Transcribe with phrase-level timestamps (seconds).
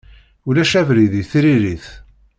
[0.47, 1.87] Ulac abrid i tririt.